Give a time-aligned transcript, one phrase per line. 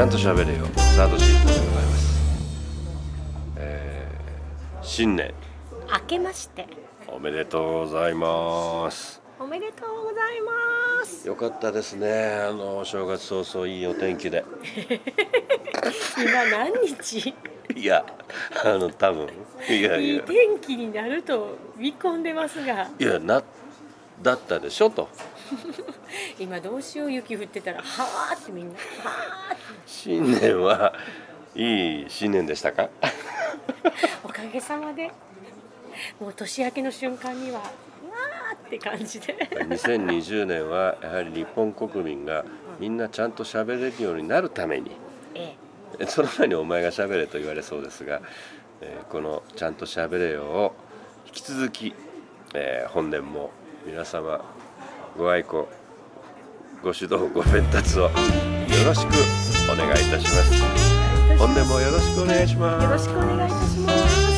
[0.00, 0.66] ゃんと喋れよ。
[0.76, 2.20] スタートシートでございます、
[3.56, 5.32] えー新年。
[5.92, 6.66] 明けまして。
[7.06, 9.22] おめでとうございます。
[9.38, 10.40] おめでとうござい
[11.00, 11.28] ます。
[11.28, 12.40] よかったですね。
[12.48, 14.44] あのお正月早々いいお天気で。
[16.18, 17.34] 今何日？
[17.76, 18.04] いや
[18.64, 19.28] あの多分。
[19.68, 19.96] いや。
[19.96, 22.88] いい天気になると見込んでますが。
[22.98, 23.42] いやな
[24.22, 25.08] だったでしょと
[26.38, 27.84] 今どうしよう雪降ってたらは
[28.32, 28.78] あってみんなは
[29.50, 30.94] あって新年は
[31.54, 32.88] いい新年でしたか？
[34.24, 35.10] おかげさまで。
[36.18, 39.34] もう年明けの瞬間にはわーって感じで。
[39.52, 42.44] 2020年はやはり日本国民が
[42.80, 44.90] みんなちゃんと喋れるようになるために。
[45.34, 45.54] え
[46.00, 46.06] え。
[46.06, 48.20] その前にお前が喋れと言われそうですが、
[48.80, 50.74] えーこの「ちゃんと喋れよ」を
[51.26, 51.94] 引き続き、
[52.54, 53.52] えー本年も
[53.86, 54.44] 皆様
[55.16, 55.68] ご愛顧
[56.82, 58.10] ご指導ご鞭達をよ
[58.84, 59.10] ろしく
[59.72, 61.38] お願いいたします。
[61.38, 62.82] 本年もよろしくお願いします。
[62.82, 63.92] えよろしくお願いいたしま
[64.28, 64.33] す